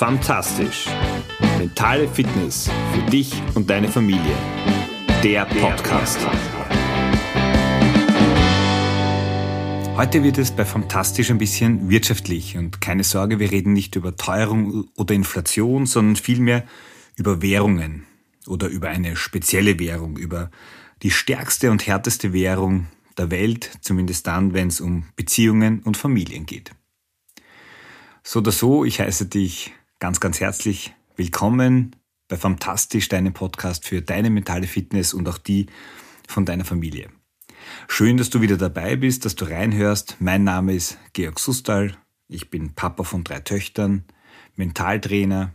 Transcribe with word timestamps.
Fantastisch. 0.00 0.86
Mentale 1.58 2.08
Fitness 2.08 2.70
für 2.94 3.10
dich 3.10 3.34
und 3.54 3.68
deine 3.68 3.86
Familie. 3.86 4.34
Der 5.22 5.44
Podcast. 5.44 6.18
Heute 9.98 10.22
wird 10.22 10.38
es 10.38 10.52
bei 10.52 10.64
Fantastisch 10.64 11.30
ein 11.30 11.36
bisschen 11.36 11.90
wirtschaftlich 11.90 12.56
und 12.56 12.80
keine 12.80 13.04
Sorge, 13.04 13.38
wir 13.40 13.50
reden 13.50 13.74
nicht 13.74 13.94
über 13.94 14.16
Teuerung 14.16 14.88
oder 14.96 15.14
Inflation, 15.14 15.84
sondern 15.84 16.16
vielmehr 16.16 16.64
über 17.16 17.42
Währungen 17.42 18.06
oder 18.46 18.68
über 18.68 18.88
eine 18.88 19.16
spezielle 19.16 19.78
Währung, 19.78 20.16
über 20.16 20.50
die 21.02 21.10
stärkste 21.10 21.70
und 21.70 21.86
härteste 21.86 22.32
Währung 22.32 22.86
der 23.18 23.30
Welt, 23.30 23.70
zumindest 23.82 24.26
dann, 24.26 24.54
wenn 24.54 24.68
es 24.68 24.80
um 24.80 25.04
Beziehungen 25.16 25.80
und 25.80 25.98
Familien 25.98 26.46
geht. 26.46 26.70
So 28.22 28.38
oder 28.38 28.50
so, 28.50 28.86
ich 28.86 29.00
heiße 29.00 29.26
dich 29.26 29.74
ganz, 30.00 30.18
ganz 30.18 30.40
herzlich 30.40 30.94
willkommen 31.16 31.94
bei 32.26 32.38
Fantastisch, 32.38 33.10
deinem 33.10 33.34
Podcast 33.34 33.86
für 33.86 34.00
deine 34.00 34.30
mentale 34.30 34.66
Fitness 34.66 35.12
und 35.12 35.28
auch 35.28 35.36
die 35.36 35.66
von 36.26 36.46
deiner 36.46 36.64
Familie. 36.64 37.10
Schön, 37.86 38.16
dass 38.16 38.30
du 38.30 38.40
wieder 38.40 38.56
dabei 38.56 38.96
bist, 38.96 39.26
dass 39.26 39.34
du 39.34 39.44
reinhörst. 39.44 40.16
Mein 40.18 40.42
Name 40.42 40.72
ist 40.72 40.96
Georg 41.12 41.38
Sustal. 41.38 41.98
Ich 42.28 42.48
bin 42.48 42.74
Papa 42.74 43.04
von 43.04 43.24
drei 43.24 43.40
Töchtern, 43.40 44.04
Mentaltrainer 44.56 45.52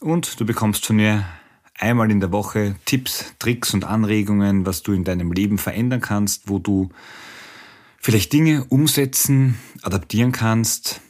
und 0.00 0.38
du 0.38 0.44
bekommst 0.44 0.84
von 0.84 0.96
mir 0.96 1.24
einmal 1.74 2.10
in 2.10 2.20
der 2.20 2.32
Woche 2.32 2.76
Tipps, 2.84 3.32
Tricks 3.38 3.72
und 3.72 3.84
Anregungen, 3.84 4.66
was 4.66 4.82
du 4.82 4.92
in 4.92 5.04
deinem 5.04 5.32
Leben 5.32 5.56
verändern 5.56 6.02
kannst, 6.02 6.50
wo 6.50 6.58
du 6.58 6.90
vielleicht 7.98 8.30
Dinge 8.34 8.66
umsetzen, 8.68 9.58
adaptieren 9.80 10.32
kannst, 10.32 11.00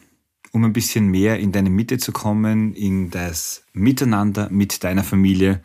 um 0.52 0.64
ein 0.64 0.72
bisschen 0.72 1.06
mehr 1.08 1.38
in 1.38 1.52
deine 1.52 1.70
Mitte 1.70 1.98
zu 1.98 2.12
kommen, 2.12 2.74
in 2.74 3.10
das 3.10 3.64
Miteinander 3.72 4.48
mit 4.50 4.84
deiner 4.84 5.04
Familie 5.04 5.62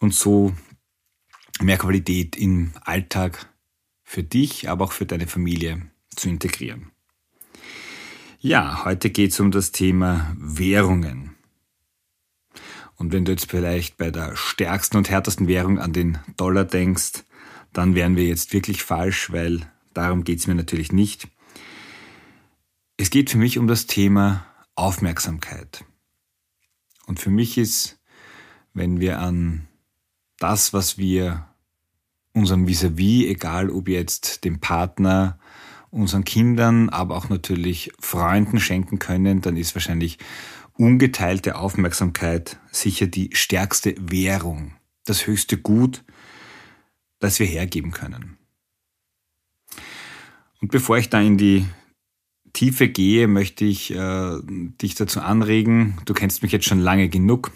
und 0.00 0.14
so 0.14 0.52
mehr 1.60 1.78
Qualität 1.78 2.36
im 2.36 2.72
Alltag 2.82 3.46
für 4.02 4.22
dich, 4.22 4.68
aber 4.68 4.86
auch 4.86 4.92
für 4.92 5.06
deine 5.06 5.26
Familie 5.26 5.82
zu 6.16 6.28
integrieren. 6.28 6.90
Ja, 8.40 8.84
heute 8.84 9.10
geht 9.10 9.32
es 9.32 9.40
um 9.40 9.50
das 9.50 9.70
Thema 9.70 10.34
Währungen. 10.38 11.36
Und 12.96 13.12
wenn 13.12 13.24
du 13.24 13.32
jetzt 13.32 13.50
vielleicht 13.50 13.96
bei 13.96 14.10
der 14.10 14.36
stärksten 14.36 14.96
und 14.96 15.10
härtesten 15.10 15.46
Währung 15.46 15.78
an 15.78 15.92
den 15.92 16.18
Dollar 16.36 16.64
denkst, 16.64 17.24
dann 17.72 17.94
wären 17.94 18.16
wir 18.16 18.24
jetzt 18.24 18.52
wirklich 18.52 18.82
falsch, 18.82 19.30
weil 19.32 19.70
darum 19.94 20.24
geht 20.24 20.38
es 20.38 20.46
mir 20.46 20.54
natürlich 20.54 20.92
nicht. 20.92 21.28
Es 23.00 23.08
geht 23.08 23.30
für 23.30 23.38
mich 23.38 23.56
um 23.56 23.66
das 23.66 23.86
Thema 23.86 24.44
Aufmerksamkeit. 24.74 25.86
Und 27.06 27.18
für 27.18 27.30
mich 27.30 27.56
ist, 27.56 27.98
wenn 28.74 29.00
wir 29.00 29.20
an 29.20 29.68
das, 30.38 30.74
was 30.74 30.98
wir 30.98 31.48
unserem 32.34 32.68
Vis-a-vis, 32.68 33.24
-vis, 33.24 33.30
egal 33.30 33.70
ob 33.70 33.88
jetzt 33.88 34.44
dem 34.44 34.60
Partner, 34.60 35.38
unseren 35.88 36.24
Kindern, 36.24 36.90
aber 36.90 37.16
auch 37.16 37.30
natürlich 37.30 37.90
Freunden 37.98 38.60
schenken 38.60 38.98
können, 38.98 39.40
dann 39.40 39.56
ist 39.56 39.74
wahrscheinlich 39.74 40.18
ungeteilte 40.74 41.56
Aufmerksamkeit 41.56 42.60
sicher 42.70 43.06
die 43.06 43.30
stärkste 43.32 43.94
Währung, 43.98 44.74
das 45.06 45.26
höchste 45.26 45.56
Gut, 45.56 46.04
das 47.18 47.38
wir 47.38 47.46
hergeben 47.46 47.92
können. 47.92 48.36
Und 50.60 50.70
bevor 50.70 50.98
ich 50.98 51.08
da 51.08 51.18
in 51.18 51.38
die 51.38 51.66
Tiefe 52.52 52.88
gehe, 52.88 53.28
möchte 53.28 53.64
ich 53.64 53.94
äh, 53.94 54.38
dich 54.44 54.94
dazu 54.94 55.20
anregen. 55.20 55.98
Du 56.04 56.14
kennst 56.14 56.42
mich 56.42 56.52
jetzt 56.52 56.66
schon 56.66 56.80
lange 56.80 57.08
genug. 57.08 57.52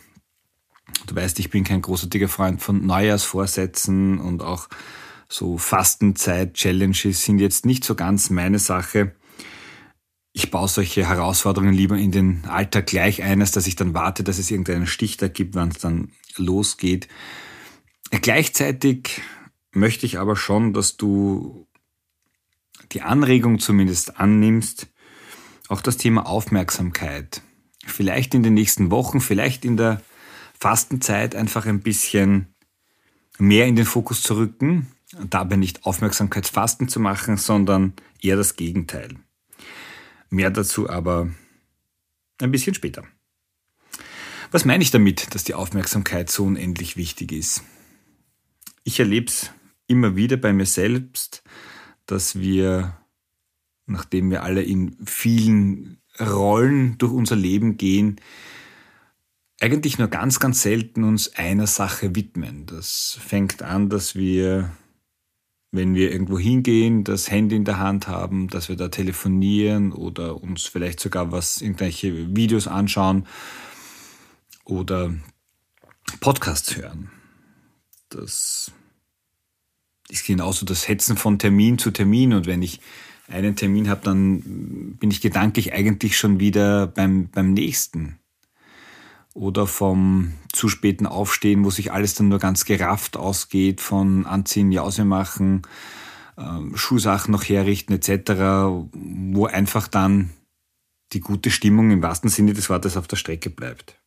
Du 1.06 1.14
weißt, 1.14 1.38
ich 1.38 1.50
bin 1.50 1.64
kein 1.64 1.82
großartiger 1.82 2.28
Freund 2.28 2.62
von 2.62 2.86
Neujahrsvorsätzen 2.86 4.18
und 4.18 4.42
auch 4.42 4.68
so 5.28 5.58
Fastenzeit-Challenges 5.58 7.24
sind 7.24 7.38
jetzt 7.38 7.66
nicht 7.66 7.84
so 7.84 7.94
ganz 7.94 8.30
meine 8.30 8.58
Sache. 8.58 9.14
Ich 10.32 10.50
baue 10.50 10.68
solche 10.68 11.08
Herausforderungen 11.08 11.74
lieber 11.74 11.96
in 11.96 12.10
den 12.10 12.44
Alltag 12.46 12.86
gleich 12.86 13.22
ein, 13.22 13.40
als 13.40 13.52
dass 13.52 13.66
ich 13.66 13.76
dann 13.76 13.94
warte, 13.94 14.24
dass 14.24 14.38
es 14.38 14.50
irgendeinen 14.50 14.86
Stichtag 14.86 15.34
gibt, 15.34 15.54
wann 15.54 15.68
es 15.70 15.78
dann 15.78 16.12
losgeht. 16.36 17.08
Gleichzeitig 18.10 19.22
möchte 19.72 20.06
ich 20.06 20.18
aber 20.18 20.36
schon, 20.36 20.72
dass 20.72 20.96
du 20.96 21.66
die 22.92 23.02
Anregung 23.02 23.58
zumindest 23.58 24.18
annimmst, 24.18 24.88
auch 25.68 25.80
das 25.80 25.96
Thema 25.96 26.26
Aufmerksamkeit 26.26 27.42
vielleicht 27.86 28.34
in 28.34 28.42
den 28.42 28.54
nächsten 28.54 28.90
Wochen, 28.90 29.20
vielleicht 29.20 29.64
in 29.64 29.76
der 29.76 30.02
Fastenzeit 30.58 31.34
einfach 31.34 31.66
ein 31.66 31.80
bisschen 31.80 32.54
mehr 33.38 33.66
in 33.66 33.76
den 33.76 33.84
Fokus 33.84 34.22
zu 34.22 34.36
rücken, 34.36 34.88
dabei 35.28 35.56
nicht 35.56 35.84
Aufmerksamkeitsfasten 35.84 36.88
zu 36.88 37.00
machen, 37.00 37.36
sondern 37.36 37.92
eher 38.20 38.36
das 38.36 38.56
Gegenteil. 38.56 39.16
Mehr 40.30 40.50
dazu 40.50 40.88
aber 40.88 41.30
ein 42.40 42.50
bisschen 42.50 42.74
später. 42.74 43.04
Was 44.50 44.64
meine 44.64 44.82
ich 44.82 44.90
damit, 44.90 45.34
dass 45.34 45.44
die 45.44 45.54
Aufmerksamkeit 45.54 46.30
so 46.30 46.44
unendlich 46.44 46.96
wichtig 46.96 47.32
ist? 47.32 47.62
Ich 48.84 49.00
erlebe 49.00 49.26
es 49.26 49.50
immer 49.86 50.16
wieder 50.16 50.36
bei 50.36 50.52
mir 50.52 50.66
selbst, 50.66 51.42
dass 52.06 52.38
wir, 52.38 52.96
nachdem 53.86 54.30
wir 54.30 54.42
alle 54.42 54.62
in 54.62 54.96
vielen 55.04 55.98
Rollen 56.20 56.98
durch 56.98 57.12
unser 57.12 57.36
Leben 57.36 57.76
gehen, 57.76 58.20
eigentlich 59.60 59.98
nur 59.98 60.08
ganz, 60.08 60.40
ganz 60.40 60.62
selten 60.62 61.04
uns 61.04 61.34
einer 61.34 61.66
Sache 61.66 62.14
widmen. 62.14 62.66
Das 62.66 63.18
fängt 63.20 63.62
an, 63.62 63.88
dass 63.88 64.14
wir, 64.14 64.70
wenn 65.70 65.94
wir 65.94 66.12
irgendwo 66.12 66.38
hingehen, 66.38 67.04
das 67.04 67.30
Handy 67.30 67.56
in 67.56 67.64
der 67.64 67.78
Hand 67.78 68.08
haben, 68.08 68.48
dass 68.48 68.68
wir 68.68 68.76
da 68.76 68.88
telefonieren 68.88 69.92
oder 69.92 70.42
uns 70.42 70.64
vielleicht 70.64 71.00
sogar 71.00 71.32
was, 71.32 71.62
irgendwelche 71.62 72.36
Videos 72.36 72.68
anschauen 72.68 73.26
oder 74.64 75.14
Podcasts 76.20 76.76
hören. 76.76 77.10
Das 78.10 78.72
ist 80.14 80.26
genauso 80.26 80.64
das 80.64 80.88
Hetzen 80.88 81.16
von 81.16 81.38
Termin 81.38 81.78
zu 81.78 81.90
Termin. 81.90 82.32
Und 82.32 82.46
wenn 82.46 82.62
ich 82.62 82.80
einen 83.28 83.56
Termin 83.56 83.88
habe, 83.88 84.02
dann 84.04 84.96
bin 84.98 85.10
ich 85.10 85.20
gedanklich 85.20 85.72
eigentlich 85.72 86.16
schon 86.16 86.40
wieder 86.40 86.86
beim, 86.86 87.28
beim 87.28 87.52
nächsten. 87.52 88.18
Oder 89.34 89.66
vom 89.66 90.32
zu 90.52 90.68
späten 90.68 91.06
Aufstehen, 91.06 91.64
wo 91.64 91.70
sich 91.70 91.92
alles 91.92 92.14
dann 92.14 92.28
nur 92.28 92.38
ganz 92.38 92.64
gerafft 92.64 93.16
ausgeht, 93.16 93.80
von 93.80 94.26
Anziehen, 94.26 94.70
Jause 94.70 95.04
machen, 95.04 95.62
äh, 96.36 96.76
Schuhsachen 96.76 97.32
noch 97.32 97.42
herrichten 97.42 97.94
etc., 97.94 98.30
wo 98.92 99.46
einfach 99.46 99.88
dann 99.88 100.30
die 101.12 101.20
gute 101.20 101.50
Stimmung 101.50 101.90
im 101.90 102.02
wahrsten 102.02 102.30
Sinne 102.30 102.52
des 102.52 102.70
Wortes 102.70 102.96
auf 102.96 103.08
der 103.08 103.16
Strecke 103.16 103.50
bleibt. 103.50 104.00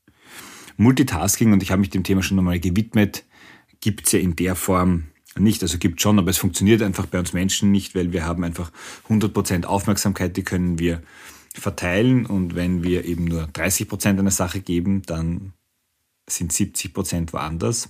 Multitasking, 0.78 1.52
und 1.52 1.62
ich 1.62 1.72
habe 1.72 1.82
mich 1.82 1.90
dem 1.90 2.04
Thema 2.04 2.24
schon 2.24 2.40
einmal 2.40 2.60
gewidmet, 2.60 3.26
gibt's 3.82 4.14
ja 4.14 4.20
in 4.20 4.36
der 4.36 4.56
Form 4.56 5.08
nicht. 5.40 5.62
Also 5.62 5.78
gibt 5.78 6.02
schon, 6.02 6.20
aber 6.20 6.30
es 6.30 6.38
funktioniert 6.38 6.82
einfach 6.82 7.06
bei 7.06 7.20
uns 7.20 7.34
Menschen 7.34 7.72
nicht, 7.72 7.96
weil 7.96 8.12
wir 8.12 8.26
haben 8.26 8.44
einfach 8.44 8.72
100% 9.10 9.66
Aufmerksamkeit, 9.66 10.38
die 10.38 10.44
können 10.44 10.80
wir 10.80 11.02
verteilen 11.54 12.26
und 12.26 12.56
wenn 12.56 12.84
wir 12.84 13.06
eben 13.06 13.26
nur 13.26 13.44
30% 13.44 14.20
einer 14.20 14.32
Sache 14.32 14.62
geben, 14.62 15.02
dann 15.04 15.54
sind 16.30 16.52
70% 16.52 17.34
woanders. 17.34 17.90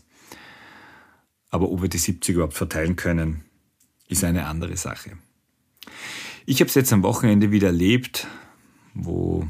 Aber 1.50 1.70
ob 1.70 1.82
wir 1.82 1.90
die 1.90 1.98
70 1.98 2.36
überhaupt 2.36 2.54
verteilen 2.54 2.96
können, 2.96 3.44
ist 4.08 4.24
eine 4.24 4.46
andere 4.46 4.78
Sache. 4.78 5.18
Ich 6.46 6.60
habe 6.60 6.70
es 6.70 6.76
jetzt 6.76 6.94
am 6.94 7.04
Wochenende 7.04 7.52
wieder 7.52 7.68
erlebt, 7.68 8.28
wo 8.94 9.48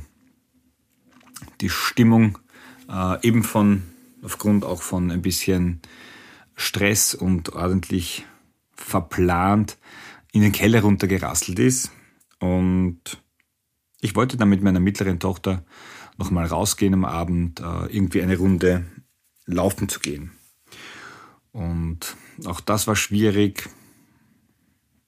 die 1.61 1.69
Stimmung 1.69 2.39
äh, 2.89 3.27
eben 3.27 3.43
von, 3.43 3.83
aufgrund 4.21 4.65
auch 4.65 4.81
von 4.81 5.11
ein 5.11 5.21
bisschen 5.21 5.81
Stress 6.57 7.13
und 7.13 7.53
ordentlich 7.53 8.25
verplant 8.73 9.77
in 10.33 10.41
den 10.41 10.51
Keller 10.51 10.81
runtergerasselt 10.81 11.59
ist. 11.59 11.91
Und 12.39 12.99
ich 14.01 14.15
wollte 14.15 14.37
dann 14.37 14.49
mit 14.49 14.61
meiner 14.61 14.79
mittleren 14.79 15.19
Tochter 15.19 15.63
nochmal 16.17 16.47
rausgehen 16.47 16.93
am 16.93 17.05
Abend, 17.05 17.59
äh, 17.59 17.85
irgendwie 17.85 18.21
eine 18.21 18.37
Runde 18.37 18.85
laufen 19.45 19.87
zu 19.87 19.99
gehen. 19.99 20.31
Und 21.51 22.17
auch 22.45 22.59
das 22.59 22.87
war 22.87 22.95
schwierig. 22.95 23.69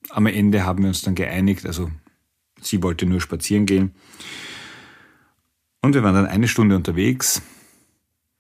Am 0.10 0.28
Ende 0.28 0.66
haben 0.66 0.84
wir 0.84 0.88
uns 0.88 1.02
dann 1.02 1.16
geeinigt, 1.16 1.66
also 1.66 1.92
sie 2.62 2.82
wollte 2.82 3.06
nur 3.06 3.22
spazieren 3.22 3.66
gehen. 3.66 3.94
Und 5.82 5.94
wir 5.94 6.04
waren 6.04 6.16
dann 6.16 6.26
eine 6.26 6.48
Stunde 6.48 6.76
unterwegs, 6.76 7.42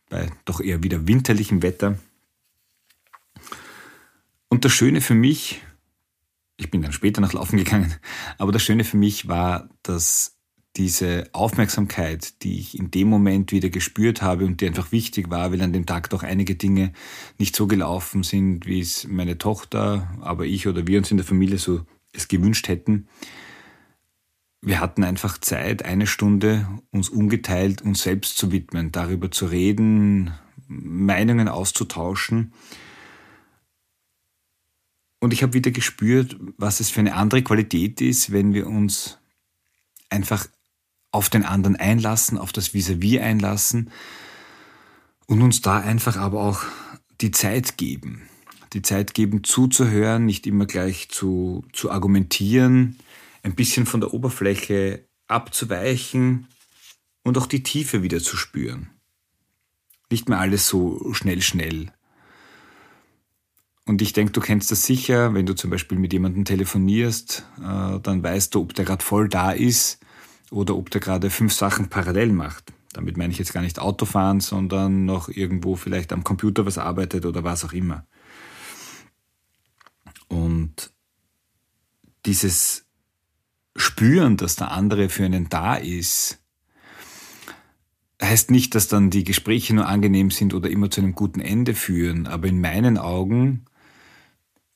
bei 0.09 0.31
doch 0.45 0.61
eher 0.61 0.83
wieder 0.83 1.07
winterlichem 1.07 1.61
Wetter. 1.61 1.97
Und 4.49 4.65
das 4.65 4.71
Schöne 4.71 5.01
für 5.01 5.15
mich, 5.15 5.61
ich 6.57 6.71
bin 6.71 6.81
dann 6.81 6.91
später 6.91 7.21
nach 7.21 7.33
Laufen 7.33 7.57
gegangen, 7.57 7.93
aber 8.37 8.51
das 8.51 8.63
Schöne 8.63 8.83
für 8.83 8.97
mich 8.97 9.27
war, 9.27 9.69
dass 9.83 10.35
diese 10.75 11.29
Aufmerksamkeit, 11.33 12.43
die 12.43 12.59
ich 12.59 12.77
in 12.77 12.91
dem 12.91 13.09
Moment 13.09 13.51
wieder 13.51 13.69
gespürt 13.69 14.21
habe 14.21 14.45
und 14.45 14.61
die 14.61 14.67
einfach 14.67 14.91
wichtig 14.91 15.29
war, 15.29 15.51
weil 15.51 15.61
an 15.61 15.73
dem 15.73 15.85
Tag 15.85 16.09
doch 16.09 16.23
einige 16.23 16.55
Dinge 16.55 16.93
nicht 17.37 17.55
so 17.55 17.67
gelaufen 17.67 18.23
sind, 18.23 18.65
wie 18.65 18.79
es 18.79 19.07
meine 19.07 19.37
Tochter, 19.37 20.09
aber 20.21 20.45
ich 20.45 20.67
oder 20.67 20.87
wir 20.87 20.99
uns 20.99 21.11
in 21.11 21.17
der 21.17 21.25
Familie 21.25 21.57
so 21.57 21.85
es 22.13 22.27
gewünscht 22.27 22.67
hätten. 22.67 23.07
Wir 24.61 24.79
hatten 24.79 25.03
einfach 25.03 25.37
Zeit, 25.37 25.85
eine 25.85 26.05
Stunde 26.05 26.67
uns 26.91 27.09
ungeteilt 27.09 27.81
uns 27.81 28.03
selbst 28.03 28.37
zu 28.37 28.51
widmen, 28.51 28.91
darüber 28.91 29.31
zu 29.31 29.45
reden, 29.45 30.31
Meinungen 30.67 31.47
auszutauschen. 31.47 32.53
Und 35.19 35.33
ich 35.33 35.43
habe 35.43 35.53
wieder 35.53 35.71
gespürt, 35.71 36.37
was 36.57 36.79
es 36.79 36.89
für 36.89 37.01
eine 37.01 37.15
andere 37.15 37.43
Qualität 37.43 38.01
ist, 38.01 38.31
wenn 38.31 38.53
wir 38.53 38.67
uns 38.67 39.17
einfach 40.09 40.47
auf 41.11 41.29
den 41.29 41.43
anderen 41.43 41.75
einlassen, 41.75 42.37
auf 42.37 42.53
das 42.53 42.73
Vis-à-vis 42.73 43.19
-vis 43.19 43.21
einlassen 43.21 43.91
und 45.27 45.41
uns 45.41 45.61
da 45.61 45.79
einfach 45.79 46.17
aber 46.17 46.41
auch 46.41 46.63
die 47.21 47.31
Zeit 47.31 47.77
geben. 47.77 48.29
Die 48.73 48.81
Zeit 48.81 49.13
geben, 49.13 49.43
zuzuhören, 49.43 50.25
nicht 50.25 50.45
immer 50.45 50.65
gleich 50.65 51.09
zu, 51.09 51.65
zu 51.73 51.91
argumentieren, 51.91 52.97
ein 53.43 53.55
bisschen 53.55 53.85
von 53.85 53.99
der 53.99 54.13
Oberfläche 54.13 55.05
abzuweichen 55.27 56.47
und 57.23 57.37
auch 57.37 57.47
die 57.47 57.63
Tiefe 57.63 58.03
wieder 58.03 58.19
zu 58.19 58.37
spüren. 58.37 58.89
Nicht 60.11 60.29
mehr 60.29 60.39
alles 60.39 60.67
so 60.67 61.13
schnell, 61.13 61.41
schnell. 61.41 61.91
Und 63.89 64.03
ich 64.03 64.13
denke, 64.13 64.31
du 64.33 64.39
kennst 64.39 64.69
das 64.69 64.83
sicher, 64.83 65.33
wenn 65.33 65.47
du 65.47 65.55
zum 65.55 65.71
Beispiel 65.71 65.97
mit 65.97 66.13
jemandem 66.13 66.45
telefonierst, 66.45 67.43
äh, 67.57 67.99
dann 67.99 68.21
weißt 68.21 68.53
du, 68.53 68.61
ob 68.61 68.75
der 68.75 68.85
gerade 68.85 69.03
voll 69.03 69.27
da 69.27 69.49
ist 69.49 69.99
oder 70.51 70.75
ob 70.75 70.91
der 70.91 71.01
gerade 71.01 71.31
fünf 71.31 71.53
Sachen 71.53 71.89
parallel 71.89 72.31
macht. 72.31 72.71
Damit 72.93 73.17
meine 73.17 73.33
ich 73.33 73.39
jetzt 73.39 73.51
gar 73.51 73.61
nicht 73.61 73.79
Autofahren, 73.79 74.41
sondern 74.41 75.05
noch 75.05 75.27
irgendwo 75.27 75.75
vielleicht 75.75 76.13
am 76.13 76.23
Computer 76.23 76.67
was 76.67 76.77
arbeitet 76.77 77.25
oder 77.25 77.43
was 77.43 77.65
auch 77.65 77.73
immer. 77.73 78.05
Und 80.27 80.93
dieses 82.27 82.85
Spüren, 83.75 84.37
dass 84.37 84.55
der 84.55 84.69
andere 84.69 85.09
für 85.09 85.25
einen 85.25 85.49
da 85.49 85.73
ist, 85.73 86.37
heißt 88.21 88.51
nicht, 88.51 88.75
dass 88.75 88.87
dann 88.87 89.09
die 89.09 89.23
Gespräche 89.23 89.73
nur 89.73 89.87
angenehm 89.87 90.29
sind 90.29 90.53
oder 90.53 90.69
immer 90.69 90.91
zu 90.91 91.01
einem 91.01 91.15
guten 91.15 91.41
Ende 91.41 91.73
führen, 91.73 92.27
aber 92.27 92.49
in 92.49 92.61
meinen 92.61 92.99
Augen 92.99 93.65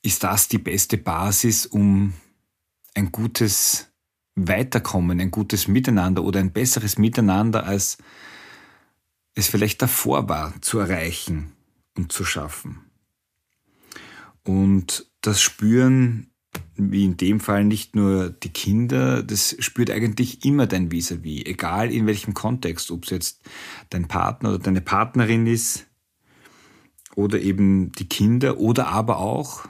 ist 0.04 0.24
das 0.24 0.48
die 0.48 0.60
beste 0.60 0.98
Basis, 0.98 1.66
um 1.66 2.14
ein 2.94 3.12
gutes 3.12 3.88
Weiterkommen, 4.36 5.20
ein 5.20 5.32
gutes 5.32 5.68
Miteinander 5.68 6.24
oder 6.24 6.40
ein 6.40 6.52
besseres 6.52 6.98
Miteinander, 6.98 7.66
als 7.66 7.98
es 9.34 9.48
vielleicht 9.48 9.82
davor 9.82 10.30
war, 10.30 10.54
zu 10.62 10.80
erreichen 10.80 11.54
und 11.96 12.12
zu 12.12 12.26
schaffen. 12.26 12.82
Und 14.44 15.10
das 15.22 15.42
spüren, 15.42 16.28
wie 16.76 17.06
in 17.06 17.18
dem 17.18 17.40
Fall 17.40 17.64
nicht 17.64 17.96
nur 17.96 18.30
die 18.30 18.50
Kinder, 18.50 19.24
das 19.24 19.56
spürt 19.60 19.90
eigentlich 19.90 20.44
immer 20.44 20.68
dein 20.68 20.92
Vis-a-vis, 20.92 21.44
-vis, 21.44 21.46
egal 21.46 21.92
in 21.92 22.08
welchem 22.08 22.34
Kontext, 22.34 22.92
ob 22.92 23.06
es 23.06 23.10
jetzt 23.12 23.42
dein 23.90 24.08
Partner 24.08 24.50
oder 24.50 24.60
deine 24.60 24.82
Partnerin 24.82 25.48
ist 25.48 25.88
oder 27.16 27.40
eben 27.40 27.92
die 27.94 28.10
Kinder 28.10 28.58
oder 28.58 28.88
aber 28.88 29.18
auch 29.18 29.68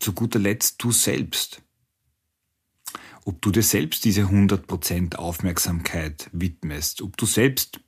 zu 0.00 0.12
guter 0.12 0.38
Letzt 0.38 0.82
du 0.82 0.90
selbst 0.90 1.62
ob 3.24 3.42
du 3.42 3.50
dir 3.50 3.62
selbst 3.62 4.04
diese 4.04 4.22
100% 4.22 5.16
Aufmerksamkeit 5.16 6.28
widmest, 6.32 7.02
ob 7.02 7.16
du 7.16 7.26
selbst 7.26 7.80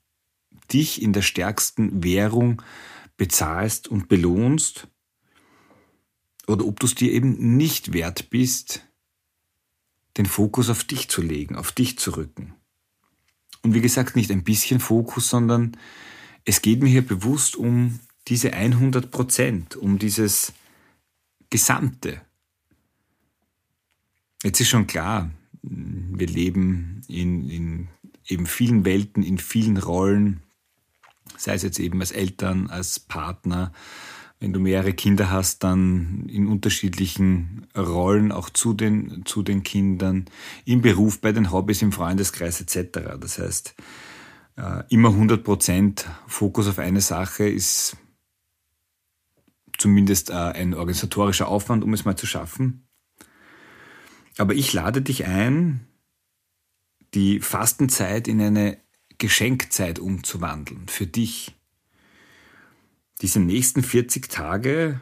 dich 0.73 1.03
in 1.03 1.13
der 1.13 1.23
stärksten 1.23 2.05
Währung 2.05 2.63
bezahlst 3.17 3.89
und 3.89 4.09
belohnst 4.09 4.89
oder 6.47 6.67
ob 6.67 6.81
du 6.81 6.87
es 6.87 6.95
dir 6.95 7.13
eben 7.13 7.57
nicht 7.57 7.93
wert 7.93 8.31
bist, 8.31 8.85
den 10.17 10.27
Fokus 10.27 10.69
auf 10.69 10.85
dich 10.85 11.09
zu 11.09 11.23
legen, 11.23 11.57
auf 11.57 11.73
dich 11.73 11.99
zu 11.99 12.17
rücken. 12.17 12.55
Und 13.63 13.75
wie 13.75 13.81
gesagt, 13.81 14.17
nicht 14.17 14.31
ein 14.31 14.45
bisschen 14.45 14.81
Fokus, 14.81 15.29
sondern 15.29 15.77
es 16.45 16.63
geht 16.63 16.83
mir 16.83 16.89
hier 16.89 17.07
bewusst 17.07 17.57
um 17.57 18.01
diese 18.29 18.51
100% 18.51 19.77
um 19.77 19.99
dieses 19.99 20.53
Gesamte. 21.53 22.23
Jetzt 24.43 24.59
ist 24.59 24.71
schon 24.71 24.87
klar, 24.87 25.31
wir 25.63 26.27
leben 26.27 27.03
in, 27.09 27.49
in 27.51 27.89
eben 28.27 28.47
vielen 28.47 28.87
Welten, 28.87 29.23
in 29.23 29.37
vielen 29.37 29.77
Rollen, 29.77 30.41
sei 31.37 31.53
es 31.53 31.63
jetzt 31.63 31.79
eben 31.79 32.01
als 32.01 32.11
Eltern, 32.11 32.69
als 32.69 32.99
Partner, 32.99 33.71
wenn 34.41 34.55
du 34.55 34.61
mehrere 34.61 34.95
Kinder 34.95 35.31
hast, 35.31 35.63
dann 35.63 36.25
in 36.29 36.47
unterschiedlichen 36.47 37.67
Rollen 37.77 38.33
auch 38.33 38.49
zu 38.49 38.73
den, 38.73 39.27
zu 39.27 39.43
den 39.43 39.63
Kindern, 39.63 40.25
im 40.65 40.81
Beruf, 40.81 41.21
bei 41.21 41.33
den 41.33 41.53
Hobbys, 41.53 41.83
im 41.83 41.93
Freundeskreis 41.93 42.63
etc. 42.63 43.19
Das 43.21 43.39
heißt, 43.39 43.75
äh, 44.57 44.85
immer 44.89 45.11
100% 45.11 46.07
Fokus 46.27 46.67
auf 46.67 46.79
eine 46.79 47.03
Sache 47.03 47.47
ist 47.47 47.99
zumindest 49.83 50.31
äh, 50.31 50.35
ein 50.35 50.75
organisatorischer 50.75 51.49
Aufwand, 51.49 51.83
um 51.83 51.93
es 51.93 52.05
mal 52.05 52.17
zu 52.17 52.27
schaffen. 52.27 52.87
Aber 54.39 54.55
ich 54.55 54.73
lade 54.73 55.03
dich 55.03 55.27
ein, 55.27 55.87
die 57.15 57.41
Fastenzeit 57.41 58.29
in 58.29 58.41
eine 58.41 58.79
Geschenkzeit 59.19 59.99
umzuwandeln 59.99 60.89
für 60.89 61.07
dich. 61.07 61.55
Diese 63.21 63.41
nächsten 63.41 63.83
40 63.83 64.29
Tage, 64.31 65.01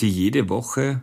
die 0.00 0.08
jede 0.08 0.48
Woche 0.48 1.02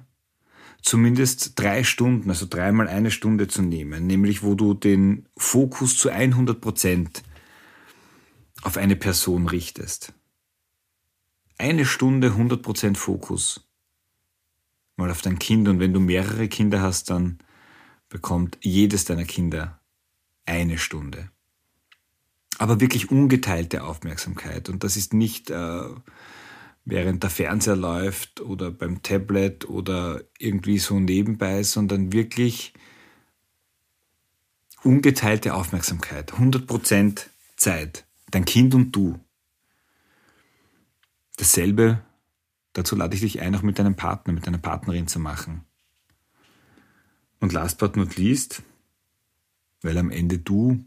zumindest 0.81 1.59
drei 1.59 1.83
Stunden, 1.83 2.29
also 2.29 2.47
dreimal 2.49 2.87
eine 2.87 3.11
Stunde 3.11 3.47
zu 3.47 3.61
nehmen, 3.61 4.07
nämlich 4.07 4.43
wo 4.43 4.55
du 4.55 4.73
den 4.73 5.27
Fokus 5.37 5.97
zu 5.97 6.09
100 6.09 6.59
Prozent 6.59 7.21
auf 8.63 8.77
eine 8.77 8.95
Person 8.95 9.47
richtest. 9.47 10.13
Eine 11.61 11.85
Stunde 11.85 12.29
100 12.29 12.63
Prozent 12.63 12.97
Fokus 12.97 13.69
mal 14.95 15.11
auf 15.11 15.21
dein 15.21 15.37
Kind 15.37 15.67
und 15.67 15.79
wenn 15.79 15.93
du 15.93 15.99
mehrere 15.99 16.47
Kinder 16.47 16.81
hast, 16.81 17.11
dann 17.11 17.37
bekommt 18.09 18.57
jedes 18.61 19.05
deiner 19.05 19.25
Kinder 19.25 19.79
eine 20.47 20.79
Stunde. 20.79 21.29
Aber 22.57 22.79
wirklich 22.79 23.11
ungeteilte 23.11 23.83
Aufmerksamkeit 23.83 24.69
und 24.69 24.83
das 24.83 24.97
ist 24.97 25.13
nicht 25.13 25.51
äh, 25.51 25.83
während 26.83 27.21
der 27.21 27.29
Fernseher 27.29 27.75
läuft 27.75 28.41
oder 28.41 28.71
beim 28.71 29.03
Tablet 29.03 29.69
oder 29.69 30.23
irgendwie 30.39 30.79
so 30.79 30.99
nebenbei, 30.99 31.61
sondern 31.61 32.11
wirklich 32.11 32.73
ungeteilte 34.81 35.53
Aufmerksamkeit, 35.53 36.33
100% 36.33 37.27
Zeit, 37.55 38.07
dein 38.31 38.45
Kind 38.45 38.73
und 38.73 38.95
du. 38.95 39.19
Dasselbe 41.41 42.03
Dazu 42.73 42.95
lade 42.95 43.15
ich 43.15 43.21
dich 43.21 43.41
ein, 43.41 43.55
auch 43.55 43.63
mit 43.63 43.79
deinem 43.79 43.95
Partner, 43.95 44.33
mit 44.33 44.47
deiner 44.47 44.57
Partnerin 44.57 45.07
zu 45.07 45.19
machen. 45.19 45.65
Und 47.39 47.51
last 47.51 47.79
but 47.79 47.97
not 47.97 48.15
least, 48.15 48.63
weil 49.81 49.97
am 49.97 50.11
Ende 50.11 50.39
du 50.39 50.83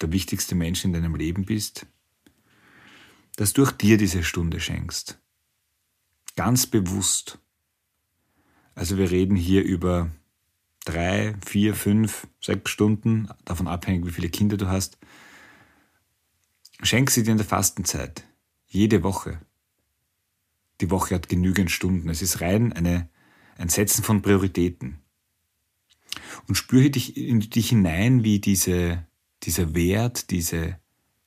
der 0.00 0.10
wichtigste 0.12 0.54
Mensch 0.54 0.84
in 0.84 0.92
deinem 0.92 1.14
Leben 1.14 1.44
bist, 1.44 1.86
dass 3.36 3.52
du 3.52 3.62
auch 3.64 3.70
dir 3.70 3.98
diese 3.98 4.24
Stunde 4.24 4.58
schenkst. 4.58 5.18
Ganz 6.36 6.66
bewusst. 6.66 7.38
Also 8.74 8.96
wir 8.96 9.10
reden 9.10 9.36
hier 9.36 9.62
über 9.62 10.10
drei, 10.86 11.36
vier, 11.46 11.74
fünf, 11.74 12.26
sechs 12.40 12.70
Stunden, 12.70 13.28
davon 13.44 13.68
abhängig, 13.68 14.06
wie 14.06 14.12
viele 14.12 14.30
Kinder 14.30 14.56
du 14.56 14.68
hast. 14.68 14.98
Schenk 16.82 17.10
sie 17.10 17.22
dir 17.22 17.32
in 17.32 17.36
der 17.36 17.46
Fastenzeit. 17.46 18.24
Jede 18.66 19.02
Woche 19.02 19.40
die 20.80 20.90
Woche 20.90 21.14
hat 21.14 21.28
genügend 21.28 21.70
Stunden. 21.70 22.08
Es 22.08 22.22
ist 22.22 22.40
rein 22.40 22.72
eine, 22.72 23.08
ein 23.56 23.68
Setzen 23.68 24.02
von 24.02 24.22
Prioritäten. 24.22 24.98
Und 26.48 26.54
spüre 26.54 26.90
dich 26.90 27.16
in 27.16 27.40
dich 27.40 27.68
hinein, 27.68 28.24
wie 28.24 28.40
diese, 28.40 29.06
dieser 29.42 29.74
Wert, 29.74 30.30
diese 30.30 30.78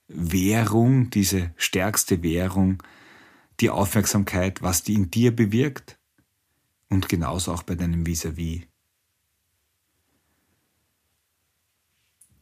Währung, 0.07 1.10
diese 1.10 1.53
stärkste 1.55 2.24
Währung, 2.24 2.83
die 3.60 3.69
Aufmerksamkeit, 3.69 4.62
was 4.62 4.83
die 4.83 4.95
in 4.95 5.12
dir 5.12 5.36
bewirkt 5.36 5.98
und 6.89 7.07
genauso 7.07 7.53
auch 7.53 7.63
bei 7.63 7.75
deinem 7.75 8.05
Vis-a-vis. 8.05 8.62
-vis. 8.62 8.67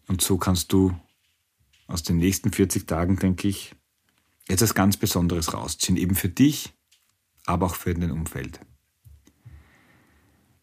Und 0.08 0.22
so 0.22 0.38
kannst 0.38 0.74
du 0.74 0.94
aus 1.88 2.04
den 2.04 2.18
nächsten 2.18 2.52
40 2.52 2.88
Tagen, 2.88 3.18
denke 3.18 3.48
ich, 3.48 3.76
etwas 4.48 4.74
ganz 4.74 4.98
Besonderes 4.98 5.54
rausziehen, 5.54 5.98
eben 5.98 6.16
für 6.16 6.30
dich 6.30 6.74
aber 7.52 7.68
auch 7.68 7.76
für 7.76 7.94
dein 7.94 8.12
Umfeld. 8.12 8.60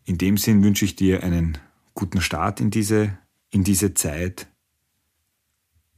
In 0.04 0.18
dem 0.18 0.36
Sinn 0.36 0.62
wünsche 0.64 0.84
ich 0.84 0.96
dir 0.96 1.22
einen 1.22 1.58
guten 1.94 2.20
Start 2.20 2.60
in 2.60 2.70
diese 2.70 3.18
in 3.50 3.64
diese 3.64 3.94
Zeit 3.94 4.46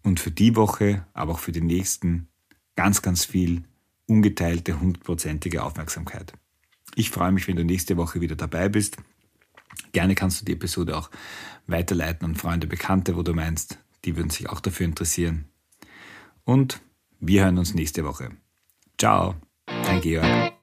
und 0.03 0.21
für 0.21 0.31
die 0.31 0.57
Woche, 0.57 1.07
aber 1.13 1.33
auch 1.33 1.39
für 1.39 1.53
die 1.53 1.61
nächsten 1.61 2.29
ganz, 2.77 3.03
ganz 3.03 3.25
viel 3.25 3.65
ungeteilte, 4.07 4.81
hundertprozentige 4.81 5.63
Aufmerksamkeit. 5.63 6.33
Ich 6.95 7.11
freue 7.11 7.33
mich, 7.33 7.47
wenn 7.49 7.57
du 7.57 7.65
nächste 7.65 7.97
Woche 7.97 8.21
wieder 8.21 8.37
dabei 8.37 8.69
bist. 8.69 8.97
Gerne 9.93 10.15
kannst 10.15 10.41
du 10.41 10.45
die 10.45 10.53
Episode 10.53 10.97
auch 10.97 11.11
weiterleiten 11.67 12.25
an 12.27 12.35
Freunde, 12.35 12.67
Bekannte, 12.67 13.17
wo 13.17 13.23
du 13.23 13.35
meinst, 13.35 13.79
die 14.05 14.17
würden 14.17 14.31
sich 14.31 14.49
auch 14.49 14.61
dafür 14.61 14.87
interessieren. 14.87 15.47
Und 16.45 16.81
wir 17.21 17.45
hören 17.45 17.59
uns 17.59 17.75
nächste 17.75 18.05
Woche. 18.05 18.31
Ciao, 18.99 19.37
dein 19.67 20.01
Georg. 20.01 20.60